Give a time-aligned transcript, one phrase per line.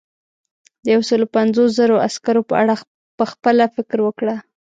[0.83, 2.73] د یو سلو پنځوس زرو عسکرو په اړه
[3.19, 4.35] پخپله فکر وکړه.